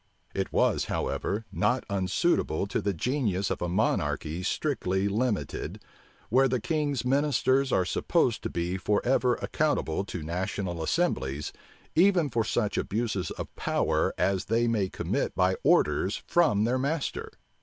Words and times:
It 0.33 0.51
was, 0.51 0.85
however, 0.85 1.45
not 1.51 1.83
unsuitable 1.87 2.65
to 2.65 2.81
the 2.81 2.91
genius 2.91 3.51
of 3.51 3.61
a 3.61 3.69
monarchy 3.69 4.41
strictly 4.41 5.07
limited, 5.07 5.79
where 6.29 6.47
the 6.47 6.59
king's 6.59 7.05
ministers 7.05 7.71
are 7.71 7.85
supposed 7.85 8.41
to 8.41 8.49
be 8.49 8.77
forever 8.77 9.35
accountable 9.43 10.03
to 10.05 10.23
national 10.23 10.81
assemblies, 10.81 11.53
even 11.93 12.31
for 12.31 12.43
such 12.43 12.79
abuses 12.79 13.29
of 13.29 13.55
power 13.55 14.11
as 14.17 14.45
they 14.45 14.67
may 14.67 14.89
commit 14.89 15.35
by 15.35 15.55
orders 15.63 16.23
from 16.25 16.63
their 16.63 16.79
master. 16.79 17.29